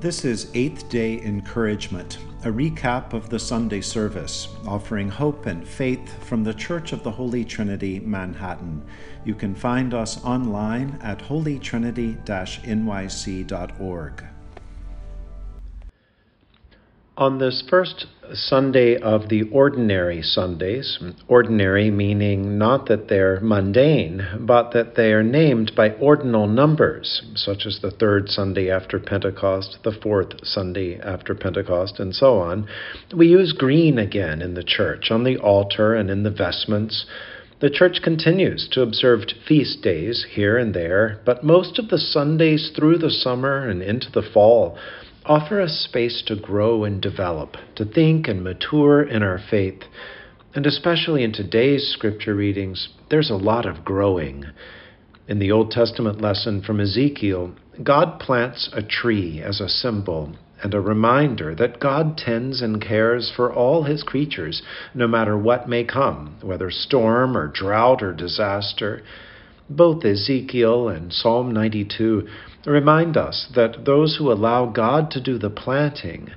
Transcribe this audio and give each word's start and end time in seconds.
This 0.00 0.24
is 0.24 0.50
Eighth 0.54 0.88
Day 0.88 1.20
Encouragement, 1.20 2.16
a 2.42 2.48
recap 2.48 3.12
of 3.12 3.28
the 3.28 3.38
Sunday 3.38 3.82
service, 3.82 4.48
offering 4.66 5.10
hope 5.10 5.44
and 5.44 5.68
faith 5.68 6.24
from 6.24 6.42
the 6.42 6.54
Church 6.54 6.92
of 6.92 7.02
the 7.02 7.10
Holy 7.10 7.44
Trinity, 7.44 8.00
Manhattan. 8.00 8.82
You 9.26 9.34
can 9.34 9.54
find 9.54 9.92
us 9.92 10.24
online 10.24 10.98
at 11.02 11.18
holytrinity 11.18 12.16
nyc.org. 12.24 14.24
On 17.20 17.36
this 17.36 17.62
first 17.68 18.06
Sunday 18.32 18.96
of 18.96 19.28
the 19.28 19.42
ordinary 19.52 20.22
Sundays, 20.22 20.98
ordinary 21.28 21.90
meaning 21.90 22.56
not 22.56 22.86
that 22.86 23.08
they're 23.08 23.40
mundane, 23.42 24.26
but 24.40 24.70
that 24.72 24.94
they 24.94 25.12
are 25.12 25.22
named 25.22 25.72
by 25.76 25.90
ordinal 25.96 26.46
numbers, 26.46 27.20
such 27.34 27.66
as 27.66 27.80
the 27.82 27.90
third 27.90 28.30
Sunday 28.30 28.70
after 28.70 28.98
Pentecost, 28.98 29.80
the 29.84 29.92
fourth 29.92 30.28
Sunday 30.46 30.98
after 30.98 31.34
Pentecost, 31.34 32.00
and 32.00 32.14
so 32.14 32.38
on, 32.38 32.66
we 33.14 33.26
use 33.26 33.52
green 33.52 33.98
again 33.98 34.40
in 34.40 34.54
the 34.54 34.64
church, 34.64 35.10
on 35.10 35.24
the 35.24 35.36
altar 35.36 35.94
and 35.94 36.08
in 36.08 36.22
the 36.22 36.30
vestments. 36.30 37.04
The 37.60 37.68
church 37.68 38.00
continues 38.02 38.66
to 38.72 38.80
observe 38.80 39.24
feast 39.46 39.82
days 39.82 40.24
here 40.30 40.56
and 40.56 40.72
there, 40.72 41.20
but 41.26 41.44
most 41.44 41.78
of 41.78 41.90
the 41.90 41.98
Sundays 41.98 42.72
through 42.74 42.96
the 42.96 43.10
summer 43.10 43.68
and 43.68 43.82
into 43.82 44.10
the 44.10 44.22
fall 44.22 44.78
offer 45.24 45.60
us 45.60 45.86
space 45.88 46.22
to 46.26 46.36
grow 46.36 46.84
and 46.84 47.00
develop, 47.00 47.56
to 47.76 47.84
think 47.84 48.28
and 48.28 48.42
mature 48.42 49.02
in 49.02 49.22
our 49.22 49.38
faith. 49.50 49.82
And 50.54 50.66
especially 50.66 51.22
in 51.22 51.32
today's 51.32 51.92
scripture 51.92 52.34
readings, 52.34 52.88
there's 53.10 53.30
a 53.30 53.36
lot 53.36 53.66
of 53.66 53.84
growing. 53.84 54.44
In 55.28 55.38
the 55.38 55.52
Old 55.52 55.70
Testament 55.70 56.20
lesson 56.20 56.62
from 56.62 56.80
Ezekiel, 56.80 57.52
God 57.82 58.18
plants 58.18 58.68
a 58.72 58.82
tree 58.82 59.40
as 59.40 59.60
a 59.60 59.68
symbol 59.68 60.34
and 60.62 60.74
a 60.74 60.80
reminder 60.80 61.54
that 61.54 61.80
God 61.80 62.18
tends 62.18 62.60
and 62.60 62.82
cares 62.82 63.32
for 63.34 63.52
all 63.52 63.84
his 63.84 64.02
creatures, 64.02 64.62
no 64.94 65.06
matter 65.06 65.38
what 65.38 65.68
may 65.68 65.84
come, 65.84 66.36
whether 66.42 66.70
storm 66.70 67.36
or 67.36 67.46
drought 67.46 68.02
or 68.02 68.12
disaster. 68.12 69.02
Both 69.70 70.04
Ezekiel 70.04 70.88
and 70.88 71.12
Psalm 71.12 71.52
92 71.52 72.26
remind 72.66 73.16
us 73.16 73.48
that 73.54 73.84
those 73.84 74.16
who 74.16 74.30
allow 74.30 74.66
God 74.66 75.10
to 75.12 75.20
do 75.20 75.38
the 75.38 75.50
planting, 75.50 76.30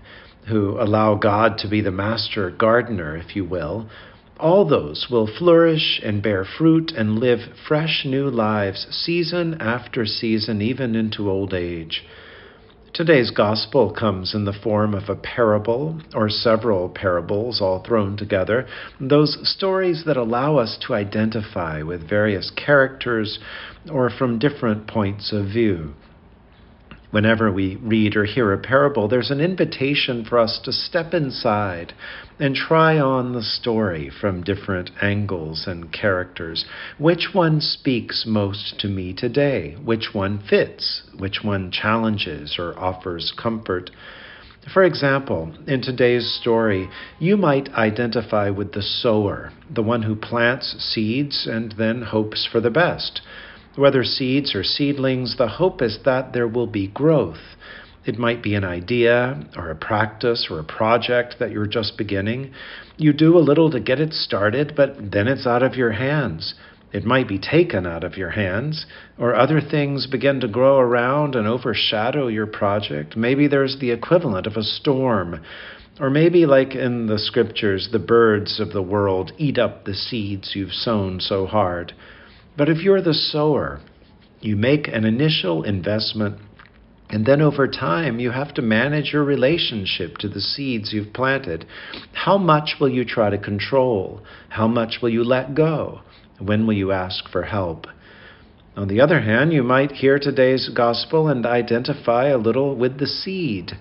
who 0.47 0.79
allow 0.79 1.15
God 1.15 1.57
to 1.59 1.67
be 1.67 1.81
the 1.81 1.91
master 1.91 2.49
gardener, 2.49 3.17
if 3.17 3.35
you 3.35 3.45
will, 3.45 3.89
all 4.39 4.67
those 4.67 5.07
will 5.09 5.27
flourish 5.27 6.01
and 6.03 6.23
bear 6.23 6.45
fruit 6.45 6.91
and 6.91 7.19
live 7.19 7.39
fresh 7.67 8.03
new 8.05 8.29
lives 8.29 8.87
season 8.89 9.55
after 9.61 10.05
season, 10.05 10.61
even 10.61 10.95
into 10.95 11.29
old 11.29 11.53
age. 11.53 12.03
Today's 12.93 13.31
gospel 13.31 13.91
comes 13.91 14.35
in 14.35 14.45
the 14.45 14.53
form 14.53 14.93
of 14.93 15.09
a 15.09 15.15
parable 15.15 15.99
or 16.13 16.29
several 16.29 16.89
parables 16.89 17.59
all 17.59 17.83
thrown 17.83 18.17
together, 18.17 18.67
those 18.99 19.39
stories 19.49 20.03
that 20.05 20.17
allow 20.17 20.57
us 20.57 20.77
to 20.85 20.93
identify 20.93 21.81
with 21.81 22.07
various 22.07 22.51
characters 22.51 23.39
or 23.91 24.11
from 24.11 24.37
different 24.37 24.87
points 24.87 25.31
of 25.33 25.45
view 25.45 25.93
whenever 27.13 27.51
we 27.51 27.75
read 27.75 28.15
or 28.15 28.25
hear 28.25 28.51
a 28.51 28.57
parable, 28.57 29.07
there's 29.07 29.29
an 29.29 29.39
invitation 29.39 30.25
for 30.25 30.39
us 30.39 30.59
to 30.63 30.73
step 30.73 31.13
inside 31.13 31.93
and 32.39 32.55
try 32.55 32.97
on 32.97 33.33
the 33.33 33.43
story 33.43 34.09
from 34.19 34.43
different 34.43 34.89
angles 34.99 35.65
and 35.67 35.93
characters. 35.93 36.65
Which 36.97 37.29
one 37.31 37.61
speaks 37.61 38.25
most 38.25 38.79
to 38.79 38.87
me 38.87 39.13
today? 39.13 39.77
Which 39.85 40.09
one 40.13 40.39
fits? 40.49 41.03
Which 41.15 41.43
one 41.43 41.69
challenges 41.69 42.55
or 42.57 42.77
offers 42.79 43.31
comfort? 43.39 43.91
For 44.73 44.83
example, 44.83 45.53
in 45.67 45.83
today's 45.83 46.37
story, 46.41 46.89
you 47.19 47.37
might 47.37 47.69
identify 47.73 48.49
with 48.49 48.73
the 48.73 48.81
sower, 48.81 49.51
the 49.69 49.83
one 49.83 50.01
who 50.01 50.15
plants 50.15 50.75
seeds 50.79 51.45
and 51.45 51.75
then 51.77 52.01
hopes 52.01 52.47
for 52.51 52.59
the 52.59 52.71
best. 52.71 53.21
Whether 53.75 54.03
seeds 54.03 54.53
or 54.53 54.63
seedlings, 54.63 55.37
the 55.37 55.47
hope 55.47 55.81
is 55.81 55.99
that 56.05 56.33
there 56.33 56.47
will 56.47 56.67
be 56.67 56.87
growth. 56.87 57.55
It 58.05 58.19
might 58.19 58.43
be 58.43 58.53
an 58.53 58.63
idea 58.63 59.47
or 59.55 59.69
a 59.69 59.75
practice 59.75 60.47
or 60.51 60.59
a 60.59 60.63
project 60.63 61.35
that 61.39 61.51
you're 61.51 61.65
just 61.65 61.97
beginning. 61.97 62.51
You 62.97 63.13
do 63.13 63.37
a 63.37 63.39
little 63.39 63.71
to 63.71 63.79
get 63.79 63.99
it 63.99 64.13
started, 64.13 64.73
but 64.75 65.11
then 65.11 65.27
it's 65.27 65.47
out 65.47 65.63
of 65.63 65.75
your 65.75 65.93
hands. 65.93 66.53
It 66.91 67.05
might 67.05 67.27
be 67.27 67.39
taken 67.39 67.87
out 67.87 68.03
of 68.03 68.17
your 68.17 68.29
hands, 68.29 68.85
or 69.17 69.35
other 69.35 69.59
things 69.59 70.05
begin 70.05 70.41
to 70.41 70.47
grow 70.47 70.77
around 70.77 71.35
and 71.35 71.47
overshadow 71.47 72.27
your 72.27 72.45
project. 72.45 73.17
Maybe 73.17 73.47
there's 73.47 73.79
the 73.79 73.89
equivalent 73.89 74.45
of 74.45 74.57
a 74.57 74.63
storm. 74.63 75.41
Or 75.99 76.11
maybe, 76.11 76.45
like 76.45 76.75
in 76.75 77.07
the 77.07 77.17
scriptures, 77.17 77.89
the 77.91 77.99
birds 77.99 78.59
of 78.59 78.73
the 78.73 78.81
world 78.81 79.31
eat 79.39 79.57
up 79.57 79.85
the 79.85 79.95
seeds 79.95 80.51
you've 80.53 80.73
sown 80.73 81.19
so 81.19 81.47
hard. 81.47 81.93
But 82.57 82.69
if 82.69 82.79
you're 82.83 83.01
the 83.01 83.13
sower, 83.13 83.81
you 84.41 84.55
make 84.55 84.87
an 84.87 85.05
initial 85.05 85.63
investment, 85.63 86.39
and 87.09 87.25
then 87.25 87.41
over 87.41 87.67
time, 87.67 88.19
you 88.19 88.31
have 88.31 88.53
to 88.55 88.61
manage 88.61 89.13
your 89.13 89.23
relationship 89.23 90.17
to 90.17 90.27
the 90.27 90.41
seeds 90.41 90.93
you've 90.93 91.13
planted. 91.13 91.65
How 92.13 92.37
much 92.37 92.75
will 92.79 92.89
you 92.89 93.05
try 93.05 93.29
to 93.29 93.37
control? 93.37 94.21
How 94.49 94.67
much 94.67 94.99
will 95.01 95.09
you 95.09 95.23
let 95.23 95.55
go? 95.55 96.01
When 96.39 96.65
will 96.65 96.73
you 96.73 96.91
ask 96.91 97.29
for 97.29 97.43
help? 97.43 97.87
On 98.75 98.87
the 98.87 99.01
other 99.01 99.19
hand, 99.19 99.53
you 99.53 99.61
might 99.61 99.91
hear 99.91 100.17
today's 100.17 100.67
gospel 100.69 101.27
and 101.27 101.45
identify 101.45 102.29
a 102.29 102.39
little 102.39 102.75
with 102.75 102.97
the 102.97 103.05
seed. 103.05 103.73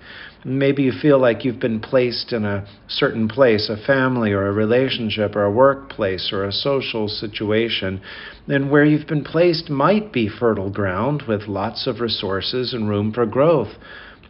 Maybe 0.44 0.82
you 0.82 0.92
feel 0.92 1.18
like 1.18 1.46
you've 1.46 1.58
been 1.60 1.80
placed 1.80 2.30
in 2.30 2.44
a 2.44 2.66
certain 2.88 3.26
place, 3.26 3.70
a 3.70 3.76
family 3.86 4.32
or 4.32 4.46
a 4.46 4.52
relationship 4.52 5.34
or 5.34 5.44
a 5.44 5.50
workplace 5.50 6.30
or 6.30 6.44
a 6.44 6.52
social 6.52 7.08
situation, 7.08 8.02
and 8.46 8.70
where 8.70 8.84
you've 8.84 9.06
been 9.06 9.24
placed 9.24 9.70
might 9.70 10.12
be 10.12 10.28
fertile 10.28 10.70
ground 10.70 11.22
with 11.22 11.48
lots 11.48 11.86
of 11.86 12.00
resources 12.00 12.74
and 12.74 12.90
room 12.90 13.14
for 13.14 13.24
growth. 13.24 13.74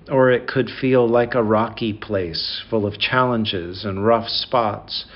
Or 0.09 0.31
it 0.31 0.47
could 0.47 0.71
feel 0.81 1.09
like 1.09 1.35
a 1.35 1.43
rocky 1.43 1.93
place 1.93 2.63
full 2.71 2.87
of 2.87 3.01
challenges 3.01 3.85
and 3.85 4.07
rough 4.07 4.29
spots. 4.29 5.07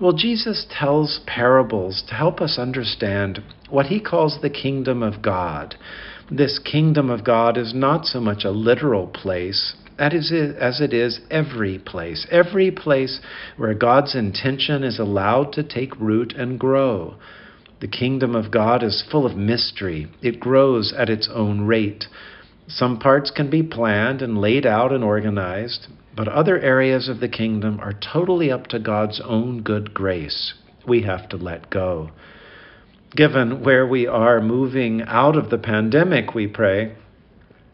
Well, 0.00 0.12
Jesus 0.12 0.66
tells 0.70 1.20
parables 1.26 2.02
to 2.08 2.14
help 2.14 2.40
us 2.40 2.58
understand 2.58 3.42
what 3.68 3.86
he 3.86 4.00
calls 4.00 4.38
the 4.40 4.48
kingdom 4.48 5.02
of 5.02 5.20
God. 5.20 5.76
This 6.30 6.58
kingdom 6.58 7.10
of 7.10 7.24
God 7.24 7.58
is 7.58 7.74
not 7.74 8.06
so 8.06 8.20
much 8.20 8.44
a 8.44 8.50
literal 8.50 9.06
place 9.06 9.74
that 10.00 10.14
is 10.14 10.32
as 10.32 10.80
it 10.80 10.94
is 10.94 11.20
every 11.30 11.78
place, 11.78 12.26
every 12.30 12.70
place 12.70 13.20
where 13.58 13.74
God's 13.74 14.14
intention 14.14 14.82
is 14.82 14.98
allowed 14.98 15.52
to 15.52 15.62
take 15.62 16.00
root 16.00 16.32
and 16.32 16.58
grow. 16.58 17.16
The 17.82 17.88
kingdom 17.88 18.34
of 18.34 18.50
God 18.50 18.82
is 18.82 19.04
full 19.10 19.26
of 19.26 19.36
mystery, 19.36 20.10
it 20.22 20.40
grows 20.40 20.94
at 20.96 21.10
its 21.10 21.28
own 21.30 21.66
rate. 21.66 22.06
Some 22.66 22.98
parts 22.98 23.30
can 23.30 23.50
be 23.50 23.62
planned 23.62 24.22
and 24.22 24.40
laid 24.40 24.64
out 24.64 24.90
and 24.90 25.04
organized, 25.04 25.88
but 26.16 26.28
other 26.28 26.58
areas 26.58 27.08
of 27.08 27.20
the 27.20 27.28
kingdom 27.28 27.80
are 27.80 27.92
totally 27.92 28.50
up 28.50 28.66
to 28.68 28.78
God's 28.78 29.20
own 29.24 29.62
good 29.62 29.94
grace. 29.94 30.54
We 30.86 31.02
have 31.02 31.28
to 31.30 31.36
let 31.36 31.70
go. 31.70 32.10
Given 33.14 33.64
where 33.64 33.86
we 33.86 34.06
are 34.06 34.40
moving 34.40 35.02
out 35.02 35.36
of 35.36 35.50
the 35.50 35.58
pandemic, 35.58 36.34
we 36.34 36.46
pray, 36.46 36.94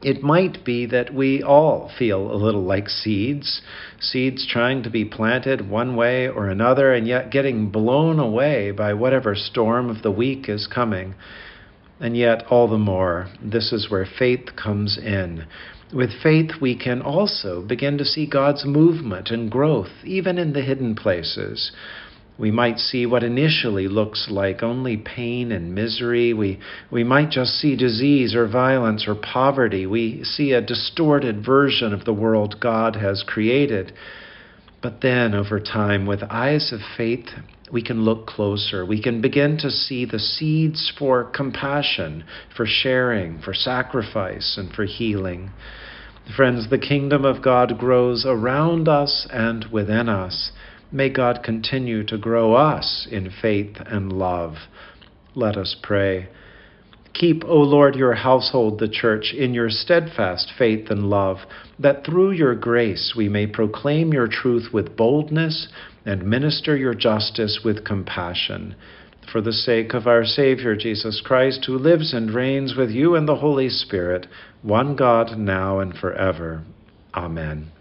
it 0.02 0.22
might 0.22 0.64
be 0.64 0.86
that 0.86 1.14
we 1.14 1.42
all 1.42 1.90
feel 1.98 2.30
a 2.30 2.36
little 2.36 2.62
like 2.62 2.88
seeds, 2.88 3.62
seeds 3.98 4.46
trying 4.46 4.82
to 4.82 4.90
be 4.90 5.04
planted 5.04 5.68
one 5.68 5.96
way 5.96 6.28
or 6.28 6.48
another, 6.48 6.92
and 6.92 7.06
yet 7.06 7.30
getting 7.30 7.70
blown 7.70 8.18
away 8.18 8.70
by 8.70 8.92
whatever 8.92 9.34
storm 9.34 9.88
of 9.88 10.02
the 10.02 10.10
week 10.10 10.48
is 10.48 10.66
coming. 10.66 11.14
And 11.98 12.16
yet, 12.16 12.44
all 12.50 12.68
the 12.68 12.78
more, 12.78 13.28
this 13.42 13.72
is 13.72 13.90
where 13.90 14.06
faith 14.06 14.54
comes 14.54 14.98
in. 14.98 15.46
With 15.94 16.10
faith, 16.20 16.60
we 16.60 16.74
can 16.76 17.00
also 17.00 17.62
begin 17.62 17.96
to 17.98 18.04
see 18.04 18.26
God's 18.26 18.64
movement 18.64 19.30
and 19.30 19.50
growth, 19.50 19.90
even 20.04 20.36
in 20.36 20.52
the 20.52 20.62
hidden 20.62 20.96
places. 20.96 21.70
We 22.38 22.50
might 22.50 22.78
see 22.78 23.06
what 23.06 23.22
initially 23.22 23.88
looks 23.88 24.28
like 24.28 24.62
only 24.62 24.96
pain 24.96 25.52
and 25.52 25.74
misery. 25.74 26.34
We, 26.34 26.58
we 26.90 27.02
might 27.02 27.30
just 27.30 27.52
see 27.52 27.76
disease 27.76 28.34
or 28.34 28.46
violence 28.46 29.06
or 29.06 29.14
poverty. 29.14 29.86
We 29.86 30.22
see 30.22 30.52
a 30.52 30.60
distorted 30.60 31.44
version 31.44 31.94
of 31.94 32.04
the 32.04 32.12
world 32.12 32.56
God 32.60 32.96
has 32.96 33.22
created. 33.26 33.92
But 34.82 35.00
then, 35.00 35.34
over 35.34 35.60
time, 35.60 36.04
with 36.04 36.22
eyes 36.24 36.72
of 36.72 36.80
faith, 36.96 37.28
we 37.72 37.82
can 37.82 38.04
look 38.04 38.26
closer. 38.26 38.84
We 38.84 39.02
can 39.02 39.20
begin 39.20 39.56
to 39.58 39.70
see 39.70 40.04
the 40.04 40.18
seeds 40.18 40.92
for 40.98 41.24
compassion, 41.24 42.24
for 42.56 42.66
sharing, 42.66 43.40
for 43.40 43.54
sacrifice, 43.54 44.56
and 44.56 44.72
for 44.72 44.84
healing. 44.84 45.50
Friends, 46.36 46.70
the 46.70 46.78
kingdom 46.78 47.24
of 47.24 47.42
God 47.42 47.78
grows 47.78 48.24
around 48.26 48.88
us 48.88 49.26
and 49.32 49.64
within 49.72 50.08
us. 50.08 50.52
May 50.92 51.08
God 51.08 51.42
continue 51.44 52.04
to 52.04 52.18
grow 52.18 52.54
us 52.54 53.06
in 53.10 53.30
faith 53.42 53.76
and 53.86 54.12
love. 54.12 54.54
Let 55.34 55.56
us 55.56 55.76
pray. 55.80 56.28
Keep, 57.18 57.44
O 57.46 57.56
Lord, 57.56 57.94
your 57.94 58.14
household, 58.14 58.78
the 58.78 58.88
church, 58.88 59.32
in 59.32 59.54
your 59.54 59.70
steadfast 59.70 60.52
faith 60.58 60.90
and 60.90 61.08
love, 61.08 61.38
that 61.78 62.04
through 62.04 62.32
your 62.32 62.54
grace 62.54 63.14
we 63.16 63.26
may 63.28 63.46
proclaim 63.46 64.12
your 64.12 64.28
truth 64.28 64.68
with 64.70 64.96
boldness 64.96 65.68
and 66.04 66.26
minister 66.26 66.76
your 66.76 66.94
justice 66.94 67.60
with 67.64 67.86
compassion. 67.86 68.76
For 69.32 69.40
the 69.40 69.52
sake 69.52 69.94
of 69.94 70.06
our 70.06 70.24
Savior 70.24 70.76
Jesus 70.76 71.22
Christ, 71.24 71.64
who 71.66 71.78
lives 71.78 72.12
and 72.12 72.34
reigns 72.34 72.76
with 72.76 72.90
you 72.90 73.14
in 73.14 73.24
the 73.24 73.36
Holy 73.36 73.70
Spirit, 73.70 74.26
one 74.60 74.94
God, 74.94 75.38
now 75.38 75.80
and 75.80 75.94
forever. 75.94 76.64
Amen. 77.14 77.72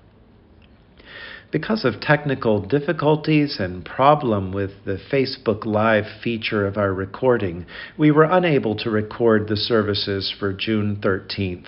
Because 1.52 1.86
of 1.86 2.02
technical 2.02 2.60
difficulties 2.60 3.58
and 3.60 3.86
problem 3.86 4.52
with 4.52 4.72
the 4.84 4.98
Facebook 5.12 5.66
Live 5.66 6.06
feature 6.24 6.66
of 6.66 6.78
our 6.78 6.94
recording, 6.94 7.66
we 7.98 8.12
were 8.12 8.24
unable 8.24 8.76
to 8.78 8.90
record 8.90 9.48
the 9.48 9.56
services 9.56 10.34
for 10.38 10.52
June 10.52 10.98
13th. 10.98 11.68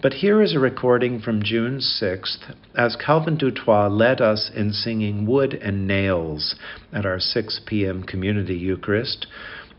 But 0.00 0.14
here 0.14 0.40
is 0.40 0.54
a 0.54 0.60
recording 0.60 1.20
from 1.20 1.42
June 1.42 1.78
6th 1.78 2.54
as 2.74 2.96
Calvin 2.96 3.36
Dutoit 3.36 3.90
led 3.90 4.20
us 4.20 4.50
in 4.54 4.72
singing 4.72 5.26
Wood 5.26 5.54
and 5.54 5.86
Nails 5.86 6.54
at 6.92 7.04
our 7.04 7.18
6 7.18 7.62
p.m. 7.66 8.04
Community 8.04 8.54
Eucharist. 8.54 9.26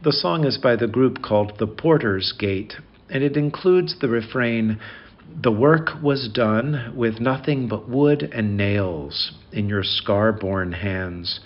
The 0.03 0.11
song 0.11 0.43
is 0.43 0.57
by 0.57 0.75
the 0.75 0.87
group 0.87 1.21
called 1.21 1.53
The 1.57 1.67
Porter's 1.67 2.33
Gate, 2.37 2.73
and 3.09 3.23
it 3.23 3.37
includes 3.37 3.99
the 3.99 4.09
refrain, 4.09 4.79
the 5.39 5.51
work 5.51 5.89
was 6.01 6.29
done 6.33 6.93
with 6.95 7.19
nothing 7.19 7.67
but 7.67 7.87
wood 7.87 8.27
and 8.33 8.57
nails 8.57 9.33
in 9.51 9.69
your 9.69 9.83
scar 9.83 10.33
born 10.33 10.71
hands. 10.71 11.39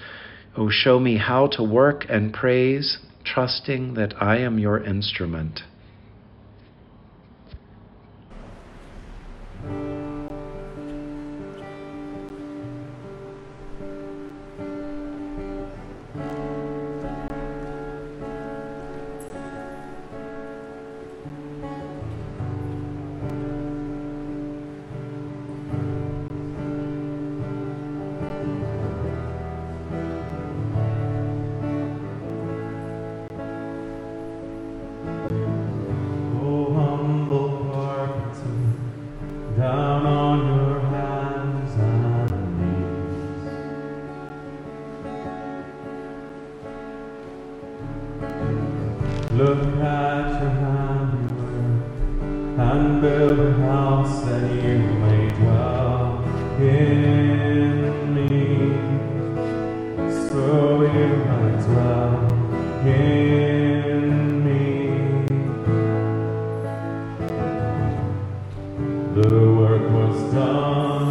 Oh, 0.56 0.70
show 0.70 0.98
me 0.98 1.18
how 1.18 1.48
to 1.48 1.64
work 1.64 2.06
and 2.08 2.34
praise, 2.34 3.00
trusting 3.26 3.96
that 3.96 4.14
I 4.22 4.38
am 4.38 4.60
your 4.60 4.82
instrument. 4.82 5.62
Look 49.42 49.58
at 49.82 50.40
your 50.40 50.52
handiwork 50.52 51.90
and 52.60 53.02
build 53.02 53.40
a 53.40 53.54
house 53.54 54.22
that 54.26 54.44
you 54.52 54.78
may 55.02 55.30
dwell 55.30 56.24
in 56.60 58.14
me. 58.14 58.30
So 60.30 60.44
you 60.84 61.08
might 61.26 61.58
dwell 61.66 62.16
in 62.86 64.04
me. 64.46 64.66
The 69.16 69.34
work 69.60 69.86
was 69.90 70.18
done 70.36 71.10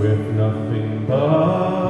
with 0.00 0.22
nothing 0.36 1.06
but. 1.08 1.89